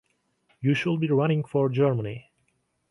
[0.61, 2.31] You should be running for Germany.